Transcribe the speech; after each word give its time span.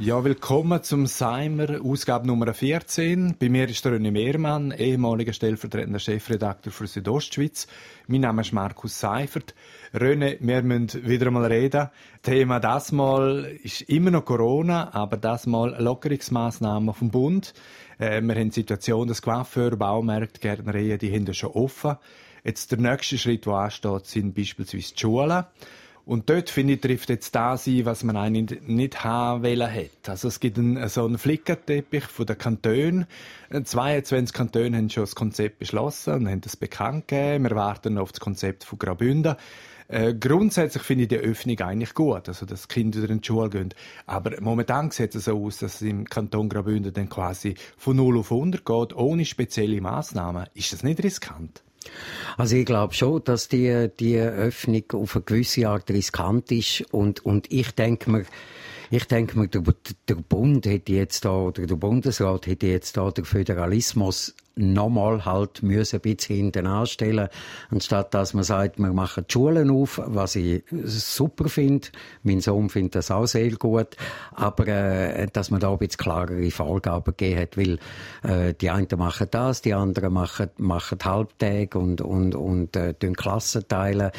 Ja, 0.00 0.22
willkommen 0.22 0.80
zum 0.84 1.08
Seimer, 1.08 1.80
Ausgabe 1.82 2.24
Nummer 2.28 2.54
14. 2.54 3.34
Bei 3.36 3.48
mir 3.48 3.68
ist 3.68 3.84
René 3.84 4.12
Mehrmann, 4.12 4.70
ehemaliger 4.70 5.32
stellvertretender 5.32 5.98
Chefredakteur 5.98 6.72
für 6.72 6.86
Südostschweiz. 6.86 7.66
Mein 8.06 8.20
Name 8.20 8.42
ist 8.42 8.52
Markus 8.52 9.00
Seifert. 9.00 9.56
René, 9.92 10.36
wir 10.38 10.62
müssen 10.62 11.04
wieder 11.04 11.26
einmal 11.26 11.46
reden. 11.46 11.88
Thema 12.22 12.60
das 12.60 12.92
Mal 12.92 13.58
ist 13.64 13.80
immer 13.82 14.12
noch 14.12 14.24
Corona, 14.24 14.94
aber 14.94 15.16
das 15.16 15.48
Mal 15.48 15.74
Lockerungsmaßnahmen 15.82 16.94
vom 16.94 17.10
Bund. 17.10 17.52
Äh, 17.98 18.20
wir 18.20 18.36
haben 18.36 18.50
die 18.50 18.54
Situation, 18.54 19.08
dass 19.08 19.20
Coiffeur, 19.20 19.76
Baumärkte, 19.76 20.38
Gärtnereien, 20.38 21.00
die 21.00 21.12
haben 21.12 21.34
schon 21.34 21.50
offen. 21.50 21.96
Jetzt 22.44 22.70
der 22.70 22.78
nächste 22.78 23.18
Schritt, 23.18 23.46
der 23.46 23.54
ansteht, 23.54 24.06
sind 24.06 24.34
beispielsweise 24.36 24.94
die 24.94 25.00
Schulen. 25.00 25.44
Und 26.08 26.30
dort, 26.30 26.48
finde 26.48 26.72
ich, 26.72 26.80
trifft 26.80 27.10
jetzt 27.10 27.34
das 27.34 27.66
ein, 27.66 27.84
was 27.84 28.02
man 28.02 28.16
eigentlich 28.16 28.62
nicht 28.62 29.04
haben 29.04 29.42
wollen 29.42 29.70
hat. 29.70 30.08
Also 30.08 30.28
es 30.28 30.40
gibt 30.40 30.56
einen, 30.56 30.88
so 30.88 31.04
einen 31.04 31.18
Flickerteppich 31.18 32.04
von 32.04 32.24
den 32.24 32.38
Kantonen. 32.38 33.06
22 33.62 34.32
Kantone 34.32 34.78
haben 34.78 34.88
schon 34.88 35.02
das 35.02 35.14
Konzept 35.14 35.58
beschlossen 35.58 36.14
und 36.14 36.28
haben 36.30 36.40
das 36.40 36.56
bekannt 36.56 37.08
gegeben. 37.08 37.44
Wir 37.44 37.54
warten 37.54 37.98
auf 37.98 38.12
das 38.12 38.20
Konzept 38.20 38.64
von 38.64 38.78
Graubünden. 38.78 39.36
Äh, 39.88 40.14
grundsätzlich 40.14 40.82
finde 40.82 41.02
ich 41.02 41.08
die 41.08 41.18
Öffnung 41.18 41.60
eigentlich 41.60 41.92
gut, 41.92 42.26
also 42.26 42.46
dass 42.46 42.68
Kinder 42.68 43.02
wieder 43.02 43.12
in 43.12 43.20
die 43.20 43.26
Schule 43.26 43.50
gehen. 43.50 43.74
Aber 44.06 44.40
momentan 44.40 44.90
sieht 44.90 45.14
es 45.14 45.26
so 45.26 45.44
aus, 45.44 45.58
dass 45.58 45.74
es 45.74 45.82
im 45.82 46.06
Kanton 46.06 46.48
Graubünden 46.48 46.94
dann 46.94 47.10
quasi 47.10 47.54
von 47.76 47.96
0 47.96 48.16
auf 48.16 48.32
100 48.32 48.64
geht, 48.64 48.96
ohne 48.96 49.26
spezielle 49.26 49.82
Massnahmen. 49.82 50.46
Ist 50.54 50.72
das 50.72 50.82
nicht 50.82 51.04
riskant? 51.04 51.62
Also 52.36 52.56
ich 52.56 52.66
glaube 52.66 52.94
schon, 52.94 53.22
dass 53.24 53.48
die, 53.48 53.88
die 53.98 54.18
Öffnung 54.18 54.84
auf 54.92 55.16
eine 55.16 55.24
gewisse 55.24 55.68
Art 55.68 55.90
riskant 55.90 56.50
ist 56.52 56.82
und, 56.92 57.24
und 57.24 57.50
ich 57.50 57.72
denke 57.72 58.10
mir, 58.10 58.24
ich 58.90 59.04
denke 59.04 59.38
mir, 59.38 59.48
der, 59.48 59.62
der 60.08 60.14
Bund 60.14 60.64
hätte 60.66 60.92
jetzt 60.92 61.24
da, 61.24 61.32
oder 61.32 61.66
der 61.66 61.76
Bundesrat 61.76 62.46
hätte 62.46 62.66
jetzt 62.66 62.96
da 62.96 63.10
den 63.10 63.24
Föderalismus 63.24 64.34
nochmal 64.58 65.24
halt 65.24 65.62
müssen 65.62 65.96
ein 65.96 66.02
bisschen 66.02 66.36
hinten 66.36 66.66
anstellen, 66.66 67.28
anstatt 67.70 68.14
dass 68.14 68.34
man 68.34 68.44
sagt, 68.44 68.78
wir 68.78 68.92
machen 68.92 69.24
die 69.28 69.32
Schulen 69.32 69.70
auf, 69.70 70.00
was 70.04 70.36
ich 70.36 70.64
super 70.70 71.48
finde. 71.48 71.88
Mein 72.22 72.40
Sohn 72.40 72.68
findet 72.68 72.96
das 72.96 73.10
auch 73.10 73.26
sehr 73.26 73.50
gut. 73.52 73.96
Aber, 74.32 74.66
äh, 74.66 75.26
dass 75.32 75.50
man 75.50 75.60
da 75.60 75.70
ein 75.70 75.78
bisschen 75.78 75.98
klarere 75.98 76.50
Vorgaben 76.50 77.14
gegeben 77.16 77.40
hat, 77.40 77.56
weil, 77.56 77.78
äh, 78.22 78.54
die 78.54 78.70
einen 78.70 78.88
machen 78.96 79.28
das, 79.30 79.62
die 79.62 79.74
anderen 79.74 80.12
machen, 80.12 80.50
machen 80.58 80.98
Halbtage 81.04 81.78
und, 81.78 82.00
und, 82.00 82.34
und, 82.34 82.76
äh, 82.76 82.94
Klassen 83.18 83.66
teilen. 83.68 84.10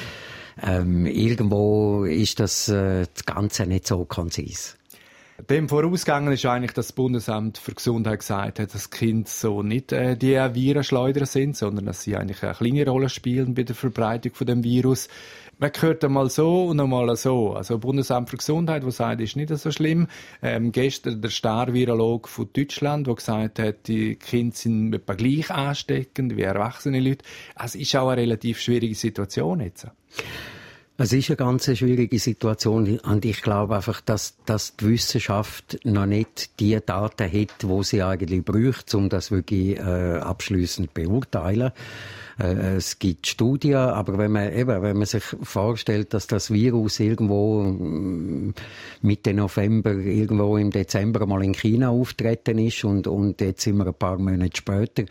Ähm, 0.62 1.06
irgendwo 1.06 2.04
ist 2.04 2.40
das, 2.40 2.67
äh, 2.67 3.06
das 3.14 3.26
Ganze 3.26 3.66
nicht 3.66 3.88
so 3.88 4.06
konzis. 4.06 4.76
Dem 5.48 5.70
vorausgegangen 5.70 6.34
ist 6.34 6.45
eigentlich, 6.45 6.73
dass 6.73 6.88
das 6.88 6.94
Bundesamt 6.94 7.58
für 7.58 7.73
Gesundheit 7.73 8.20
gesagt 8.20 8.59
hat, 8.59 8.73
dass 8.73 8.90
Kinder 8.90 9.30
so 9.30 9.64
nicht 9.64 9.92
äh, 9.92 10.18
die 10.18 10.34
Virenschleuder 10.34 11.26
sind, 11.26 11.56
sondern 11.56 11.86
dass 11.86 12.02
sie 12.04 12.18
eigentlich 12.18 12.44
eine 12.44 12.56
kleine 12.56 12.90
Rolle 12.90 13.09
spielen 13.09 13.54
bei 13.54 13.64
der 13.64 13.76
Verbreitung 13.76 14.34
von 14.34 14.48
dem 14.48 14.64
Virus. 14.64 15.08
Man 15.58 15.72
hört 15.80 16.04
einmal 16.04 16.30
so 16.30 16.66
und 16.66 16.80
einmal 16.80 17.16
so. 17.16 17.54
Also 17.54 17.78
Bundesamt 17.78 18.30
für 18.30 18.38
Gesundheit, 18.38 18.86
wo 18.86 18.90
sagt, 18.90 19.22
ist 19.22 19.36
nicht 19.36 19.56
so 19.56 19.72
schlimm. 19.72 20.08
Ähm, 20.42 20.72
gestern 20.72 21.22
der 21.22 21.30
Star-Virolog 21.30 22.28
von 22.28 22.50
Deutschland, 22.52 23.08
der 23.08 23.16
gesagt 23.16 23.60
hat, 23.60 23.88
die 23.88 24.16
Kinder 24.16 24.56
sind 24.56 24.94
etwa 24.94 25.14
gleich 25.14 25.52
ansteckend 25.52 26.36
wie 26.36 26.42
erwachsene 26.42 27.00
Leute. 27.00 27.23
Also 27.56 27.78
ist 27.78 27.95
auch 27.95 28.10
eine 28.10 28.22
relativ 28.22 28.60
schwierige 28.60 28.95
Situation 28.95 29.60
jetzt. 29.61 29.88
Es 31.02 31.14
ist 31.14 31.30
eine 31.30 31.37
ganz 31.37 31.64
schwierige 31.77 32.20
Situation 32.20 32.99
und 32.99 33.23
ich 33.23 33.42
glaube 33.42 33.77
einfach, 33.77 34.02
dass, 34.02 34.36
dass 34.45 34.76
die 34.76 34.89
Wissenschaft 34.89 35.80
noch 35.86 36.05
nicht 36.05 36.60
die 36.60 36.77
Daten 36.86 37.32
hat, 37.32 37.64
wo 37.64 37.83
sie 37.83 38.04
eigentlich 38.04 38.43
braucht, 38.43 38.93
um 38.93 39.08
das 39.08 39.32
wirklich 39.32 39.80
äh, 39.80 40.17
abschließend 40.17 40.93
beurteilen. 40.93 41.71
Äh, 42.38 42.76
es 42.76 42.99
gibt 42.99 43.27
Studien, 43.27 43.77
aber 43.77 44.17
wenn 44.17 44.33
man 44.33 44.54
eben, 44.54 44.82
wenn 44.82 44.98
man 44.98 45.05
sich 45.05 45.23
vorstellt, 45.23 46.14
dass 46.14 46.27
das 46.27 46.52
Virus 46.52 46.99
irgendwo 46.99 47.64
mm, 47.64 48.54
Mitte 49.02 49.33
November, 49.33 49.92
irgendwo 49.92 50.58
im 50.58 50.70
Dezember 50.70 51.26
mal 51.26 51.45
in 51.45 51.54
China 51.54 51.92
auftreten 51.92 52.58
ist 52.59 52.83
und, 52.83 53.08
und 53.08 53.39
jetzt 53.39 53.61
sind 53.61 53.77
wir 53.77 53.88
ein 53.88 53.93
paar 53.93 54.17
Monate 54.17 54.58
später 54.58 55.05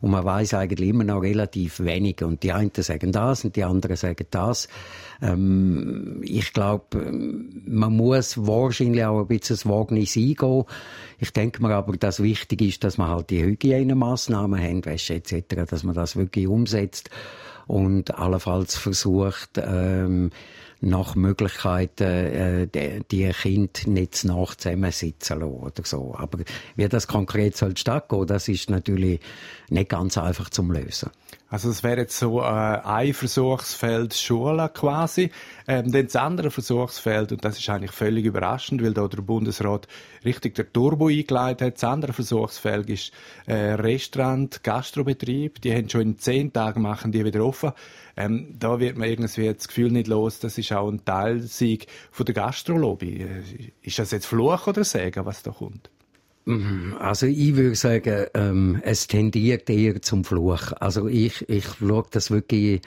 und 0.00 0.10
man 0.10 0.24
weiß 0.24 0.54
eigentlich 0.54 0.88
immer 0.88 1.04
noch 1.04 1.22
relativ 1.22 1.80
wenig 1.80 2.22
und 2.22 2.42
die 2.42 2.52
einen 2.52 2.70
sagen 2.74 3.12
das 3.12 3.44
und 3.44 3.56
die 3.56 3.64
anderen 3.64 3.96
sagen 3.96 4.26
das. 4.30 4.68
Ähm, 5.32 6.20
ich 6.22 6.52
glaube, 6.52 7.12
man 7.66 7.96
muss 7.96 8.46
wahrscheinlich 8.46 9.04
auch 9.04 9.20
ein 9.20 9.26
bisschen 9.26 9.56
das 9.56 9.66
Wagnis 9.66 10.16
eingehen. 10.16 10.64
Ich 11.18 11.32
denke 11.32 11.62
mir 11.62 11.74
aber, 11.74 11.96
dass 11.96 12.22
wichtig 12.22 12.62
ist, 12.62 12.84
dass 12.84 12.98
man 12.98 13.08
halt 13.08 13.30
die 13.30 13.42
Hygienemaßnahmen, 13.42 14.60
Handwäsche 14.60 15.14
etc., 15.14 15.66
dass 15.68 15.82
man 15.82 15.94
das 15.94 16.16
wirklich 16.16 16.46
umsetzt 16.46 17.10
und 17.66 18.14
allenfalls 18.18 18.76
versucht, 18.76 19.50
ähm, 19.56 20.30
nach 20.82 21.14
Möglichkeiten 21.14 22.02
äh, 22.02 22.66
die, 22.66 23.02
die 23.10 23.30
Kinder 23.30 23.72
nicht 23.86 24.24
nach 24.24 24.56
zusammensitzen 24.56 25.40
lassen 25.40 25.52
oder 25.52 25.82
so. 25.84 26.14
Aber 26.18 26.40
wie 26.74 26.88
das 26.88 27.06
konkret 27.06 27.56
soll 27.56 27.76
stattgehen, 27.76 28.26
das 28.26 28.48
ist 28.48 28.68
natürlich 28.68 29.20
nicht 29.70 29.88
ganz 29.88 30.18
einfach 30.18 30.50
zum 30.50 30.72
Lösen. 30.72 31.10
Also 31.48 31.68
es 31.68 31.82
wäre 31.82 32.00
jetzt 32.00 32.18
so 32.18 32.40
äh, 32.40 32.44
ein 32.44 33.12
Versuchsfeld 33.12 34.14
Schule 34.14 34.70
quasi. 34.72 35.30
Ähm, 35.68 35.92
dann 35.92 36.06
das 36.06 36.16
andere 36.16 36.50
Versuchsfeld, 36.50 37.30
und 37.30 37.44
das 37.44 37.58
ist 37.58 37.68
eigentlich 37.68 37.92
völlig 37.92 38.24
überraschend, 38.24 38.82
weil 38.82 38.94
da 38.94 39.06
der 39.06 39.20
Bundesrat 39.20 39.86
richtig 40.24 40.54
der 40.54 40.72
Turbo 40.72 41.08
eingeleitet 41.08 41.66
hat. 41.66 41.74
Das 41.74 41.84
andere 41.84 42.14
Versuchsfeld 42.14 42.88
ist 42.88 43.12
äh, 43.46 43.74
Restaurant, 43.74 44.62
Gastrobetrieb. 44.64 45.60
Die 45.60 45.74
haben 45.74 45.90
schon 45.90 46.00
in 46.00 46.18
zehn 46.18 46.52
Tagen 46.52 46.80
machen 46.80 47.12
die 47.12 47.24
wieder 47.24 47.44
offen. 47.44 47.72
Ähm, 48.16 48.54
da 48.58 48.80
wird 48.80 48.96
man 48.96 49.08
irgendwie 49.08 49.52
das 49.52 49.68
Gefühl 49.68 49.90
nicht 49.90 50.06
los, 50.06 50.38
das 50.38 50.58
ist 50.58 50.71
auch 50.72 50.88
ein 50.88 51.04
Teilsieg 51.04 51.86
von 52.10 52.26
der 52.26 52.34
Gastrolobby. 52.34 53.26
Ist 53.82 53.98
das 53.98 54.10
jetzt 54.10 54.26
Fluch 54.26 54.66
oder 54.66 54.84
Segen, 54.84 55.24
was 55.26 55.42
da 55.42 55.50
kommt? 55.50 55.90
Mhm. 56.44 56.96
Also 56.98 57.26
ich 57.26 57.54
würde 57.56 57.76
sagen, 57.76 58.26
ähm, 58.34 58.80
es 58.82 59.06
tendiert 59.06 59.70
eher 59.70 60.02
zum 60.02 60.24
Fluch. 60.24 60.72
Also 60.80 61.06
ich, 61.06 61.48
ich 61.48 61.64
schaue 61.78 62.04
das 62.10 62.30
wirklich 62.30 62.80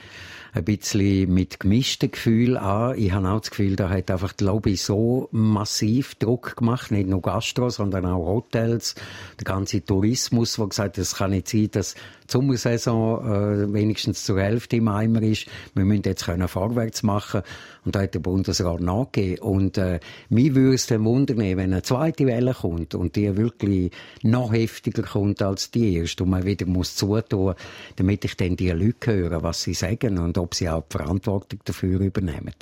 ein 0.55 0.63
bisschen 0.63 1.33
mit 1.33 1.59
gemischten 1.59 2.11
Gefühlen 2.11 2.55
an. 2.55 2.97
Ich 2.97 3.11
habe 3.11 3.29
auch 3.29 3.41
das 3.41 3.49
Gefühl, 3.49 3.75
da 3.75 3.89
hat 3.89 4.09
einfach 4.09 4.31
die 4.31 4.45
Lobby 4.45 4.77
so 4.77 5.27
massiv 5.31 6.15
Druck 6.15 6.55
gemacht, 6.55 6.91
nicht 6.91 7.09
nur 7.09 7.21
Gastro, 7.21 7.69
sondern 7.69 8.05
auch 8.05 8.25
Hotels, 8.25 8.95
der 9.37 9.43
ganze 9.43 9.83
Tourismus, 9.83 10.57
wo 10.57 10.67
gesagt, 10.67 10.97
es 10.97 11.15
kann 11.15 11.31
nicht 11.31 11.49
sein, 11.49 11.69
dass 11.71 11.95
die 12.27 12.31
Sommersaison 12.31 13.25
äh, 13.25 13.73
wenigstens 13.73 14.23
zur 14.23 14.39
Hälfte 14.39 14.77
im 14.77 14.87
Eimer 14.87 15.21
ist. 15.21 15.47
Wir 15.73 15.83
müssen 15.83 16.03
jetzt 16.05 16.25
können 16.25 16.47
vorwärts 16.47 17.03
machen. 17.03 17.41
Und 17.83 17.95
da 17.95 18.01
hat 18.01 18.15
der 18.15 18.19
Bundesrat 18.19 18.79
nachgegeben. 18.79 19.43
Und 19.43 19.77
äh, 19.77 19.99
mir 20.29 20.55
würde 20.55 20.75
es 20.75 20.87
dann 20.87 21.03
wundern, 21.03 21.37
wenn 21.37 21.59
eine 21.59 21.83
zweite 21.83 22.25
Welle 22.25 22.53
kommt 22.53 22.95
und 22.95 23.15
die 23.15 23.35
wirklich 23.45 23.91
noch 24.23 24.51
heftiger 24.53 25.03
kommt 25.03 25.41
als 25.41 25.71
die 25.71 25.95
erste 25.95 26.23
und 26.23 26.31
man 26.31 26.45
wieder 26.45 26.65
muss 26.65 26.95
zutun, 26.95 27.55
damit 27.95 28.25
ich 28.25 28.35
dann 28.35 28.55
die 28.55 28.71
Leute 28.71 29.13
höre, 29.13 29.43
was 29.43 29.63
sie 29.63 29.73
sagen 29.73 30.17
und 30.17 30.37
ob 30.37 30.55
sie 30.55 30.69
auch 30.69 30.83
die 30.83 30.97
Verantwortung 30.97 31.59
dafür 31.63 31.99
übernehmen. 31.99 32.53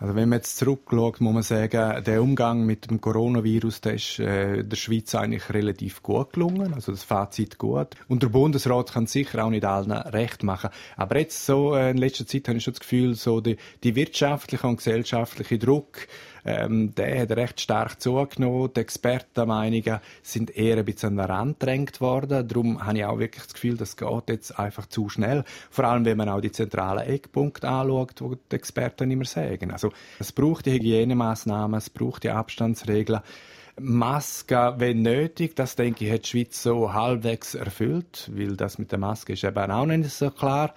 Also 0.00 0.14
wenn 0.14 0.28
man 0.28 0.38
jetzt 0.38 0.58
zurückschaut, 0.58 1.20
muss 1.20 1.34
man 1.34 1.42
sagen, 1.42 2.04
der 2.04 2.22
Umgang 2.22 2.64
mit 2.64 2.88
dem 2.88 3.00
Coronavirus, 3.00 3.80
der 3.80 3.94
ist 3.94 4.20
äh, 4.20 4.62
der 4.62 4.76
Schweiz 4.76 5.12
eigentlich 5.16 5.52
relativ 5.52 6.04
gut 6.04 6.34
gelungen. 6.34 6.72
Also 6.72 6.92
das 6.92 7.02
Fazit 7.02 7.58
gut. 7.58 7.96
Und 8.06 8.22
der 8.22 8.28
Bundesrat 8.28 8.92
kann 8.92 9.08
sicher 9.08 9.44
auch 9.44 9.50
nicht 9.50 9.64
allen 9.64 9.90
recht 9.90 10.44
machen. 10.44 10.70
Aber 10.96 11.18
jetzt 11.18 11.44
so 11.44 11.74
äh, 11.74 11.90
in 11.90 11.96
letzter 11.96 12.26
Zeit 12.28 12.46
habe 12.46 12.58
ich 12.58 12.64
schon 12.64 12.74
das 12.74 12.80
Gefühl, 12.80 13.14
so 13.16 13.40
die, 13.40 13.56
die 13.82 13.96
wirtschaftliche 13.96 14.68
und 14.68 14.76
gesellschaftliche 14.76 15.58
Druck 15.58 16.06
ähm, 16.48 16.94
der 16.94 17.22
hat 17.22 17.32
recht 17.32 17.60
stark 17.60 18.00
zugenommen. 18.00 18.70
Die 18.74 18.80
Expertenmeinungen 18.80 20.00
sind 20.22 20.56
eher 20.56 20.78
ein 20.78 20.84
bisschen 20.84 21.10
an 21.10 21.16
den 21.16 21.26
Rand 21.26 21.60
gedrängt 21.60 22.00
worden. 22.00 22.48
Darum 22.48 22.84
habe 22.84 22.98
ich 22.98 23.04
auch 23.04 23.18
wirklich 23.18 23.44
das 23.44 23.54
Gefühl, 23.54 23.76
das 23.76 23.96
geht 23.96 24.28
jetzt 24.28 24.58
einfach 24.58 24.86
zu 24.86 25.08
schnell. 25.10 25.44
Vor 25.70 25.84
allem, 25.84 26.06
wenn 26.06 26.16
man 26.16 26.30
auch 26.30 26.40
die 26.40 26.52
zentralen 26.52 27.06
Eckpunkte 27.06 27.68
anschaut, 27.68 28.20
die 28.20 28.36
die 28.50 28.56
Experten 28.56 29.10
immer 29.10 29.26
sagen. 29.26 29.70
Also, 29.70 29.87
es 30.18 30.32
braucht 30.32 30.66
die 30.66 30.72
Hygienemaßnahmen, 30.72 31.78
es 31.78 31.90
braucht 31.90 32.24
die 32.24 32.30
Abstandsregeln. 32.30 33.20
Maske, 33.80 34.74
wenn 34.78 35.02
nötig, 35.02 35.54
das 35.54 35.76
denke 35.76 36.04
ich, 36.04 36.12
hat 36.12 36.24
die 36.24 36.28
Schweiz 36.28 36.62
so 36.62 36.92
halbwegs 36.92 37.54
erfüllt, 37.54 38.30
weil 38.34 38.56
das 38.56 38.78
mit 38.78 38.90
der 38.90 38.98
Maske 38.98 39.34
ist 39.34 39.44
eben 39.44 39.70
auch 39.70 39.86
nicht 39.86 40.10
so 40.10 40.30
klar. 40.30 40.74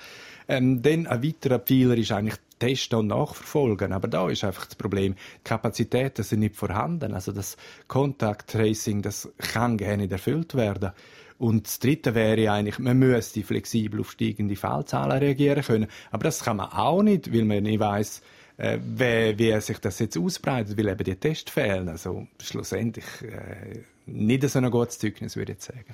Ähm, 0.47 0.81
dann 0.81 1.07
ein 1.07 1.23
weiterer 1.23 1.59
Pfeiler 1.59 1.97
ist 1.97 2.11
eigentlich 2.11 2.37
testen 2.61 2.99
und 2.99 3.07
nachverfolgen. 3.07 3.91
Aber 3.91 4.07
da 4.07 4.29
ist 4.29 4.43
einfach 4.43 4.65
das 4.65 4.75
Problem, 4.75 5.15
die 5.15 5.43
Kapazitäten 5.43 6.23
sind 6.23 6.41
nicht 6.41 6.55
vorhanden. 6.55 7.13
Also 7.13 7.31
das 7.31 7.57
Contact 7.87 8.51
Tracing, 8.51 9.01
das 9.01 9.31
kann 9.37 9.77
gerne 9.77 10.03
nicht 10.03 10.11
erfüllt 10.11 10.55
werden. 10.55 10.91
Und 11.39 11.65
das 11.65 11.79
Dritte 11.79 12.13
wäre 12.13 12.51
eigentlich, 12.51 12.77
man 12.77 12.99
müsste 12.99 13.41
flexibel 13.41 14.01
auf 14.01 14.11
steigende 14.11 14.55
Fallzahlen 14.55 15.17
reagieren 15.17 15.63
können. 15.63 15.87
Aber 16.11 16.23
das 16.23 16.43
kann 16.43 16.57
man 16.57 16.71
auch 16.71 17.01
nicht, 17.01 17.33
weil 17.33 17.45
man 17.45 17.63
nicht 17.63 17.79
weiß, 17.79 18.21
äh, 18.61 18.79
wie, 18.79 19.37
wie 19.39 19.59
sich 19.59 19.79
das 19.79 19.97
jetzt 19.99 20.17
ausbreitet, 20.17 20.77
weil 20.77 20.89
eben 20.89 21.03
die 21.03 21.15
Tests 21.15 21.51
fehlen. 21.51 21.89
Also 21.89 22.27
schlussendlich 22.39 23.05
äh, 23.23 23.79
nicht 24.05 24.47
so 24.49 24.59
ein 24.59 24.69
gutes 24.71 24.99
Zeugnis, 24.99 25.35
würde 25.35 25.53
ich 25.53 25.61
sagen. 25.61 25.85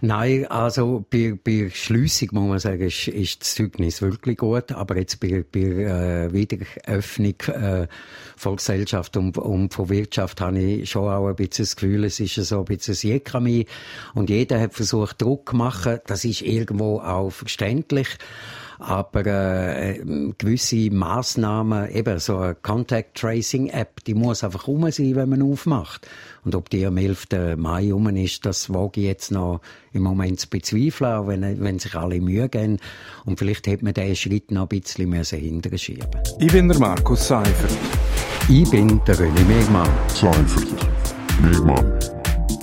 Nein, 0.00 0.46
also 0.46 1.04
bei, 1.10 1.38
bei 1.42 1.70
Schliessung 1.72 2.30
muss 2.32 2.48
man 2.48 2.58
sagen, 2.58 2.82
ist, 2.82 3.08
ist 3.08 3.42
das 3.42 3.54
Zeugnis 3.54 4.00
wirklich 4.02 4.38
gut, 4.38 4.72
aber 4.72 4.96
jetzt 4.96 5.20
bei, 5.20 5.44
bei 5.50 5.60
äh, 5.60 6.32
Wiederöffnung 6.32 7.34
äh, 7.48 7.86
von 8.36 8.56
Gesellschaft 8.56 9.16
und, 9.16 9.38
und 9.38 9.74
von 9.74 9.88
Wirtschaft 9.88 10.40
habe 10.40 10.58
ich 10.58 10.90
schon 10.90 11.12
auch 11.12 11.28
ein 11.28 11.36
bisschen 11.36 11.64
das 11.64 11.76
Gefühl, 11.76 12.04
es 12.04 12.20
ist 12.20 12.34
so 12.34 12.60
ein 12.60 12.64
bisschen 12.64 12.94
ein 12.94 13.12
Jekami 13.14 13.66
und 14.14 14.30
jeder 14.30 14.60
hat 14.60 14.74
versucht, 14.74 15.20
Druck 15.20 15.50
zu 15.50 15.56
machen, 15.56 15.98
das 16.06 16.24
ist 16.24 16.42
irgendwo 16.42 17.00
auch 17.00 17.30
verständlich, 17.30 18.08
aber 18.78 19.26
äh, 19.26 20.00
gewisse 20.38 20.90
Maßnahmen, 20.90 21.90
eben 21.90 22.18
so 22.20 22.38
eine 22.38 22.54
Contact 22.54 23.16
Tracing 23.16 23.68
App, 23.68 24.04
die 24.04 24.14
muss 24.14 24.44
einfach 24.44 24.68
rum 24.68 24.88
sein, 24.90 25.16
wenn 25.16 25.28
man 25.28 25.42
aufmacht. 25.42 26.08
Und 26.44 26.54
ob 26.54 26.70
die 26.70 26.86
am 26.86 26.96
11. 26.96 27.26
Mai 27.56 27.92
rum 27.92 28.08
ist, 28.16 28.44
das 28.46 28.72
wage 28.72 29.00
ich 29.00 29.06
jetzt 29.06 29.30
noch 29.30 29.60
im 29.92 30.02
Moment 30.02 30.40
zu 30.40 30.48
bezweifeln, 30.48 31.12
auch 31.12 31.26
wenn, 31.26 31.60
wenn 31.60 31.78
sich 31.78 31.94
alle 31.94 32.20
Mühe 32.20 32.48
geben. 32.48 32.78
Und 33.24 33.38
vielleicht 33.38 33.66
hätte 33.66 33.84
man 33.84 33.94
diesen 33.94 34.16
Schritt 34.16 34.50
noch 34.50 34.62
ein 34.62 34.80
bisschen 34.80 35.12
hinterher 35.12 35.78
schieben 35.78 36.08
Ich 36.38 36.52
bin 36.52 36.68
der 36.68 36.78
Markus 36.78 37.28
Seifert. 37.28 37.76
Ich 38.48 38.70
bin 38.70 39.00
der 39.06 39.16
René 39.16 39.44
Megmann. 39.44 39.88
Seifert. 40.08 40.88
Megmann. 41.42 41.98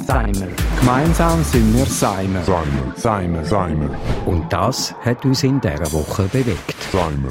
Seimer. 0.07 0.47
Gemeinsam 0.79 1.43
sind 1.43 1.75
wir 1.75 1.85
Seimer. 1.85 2.43
Seimer. 2.43 2.93
Seimer. 2.95 3.43
Seimer. 3.43 3.89
Und 4.27 4.51
das 4.53 4.93
hat 5.01 5.25
uns 5.25 5.43
in 5.43 5.59
dieser 5.59 5.91
Woche 5.91 6.23
bewegt. 6.23 6.75
Seimer. 6.91 7.29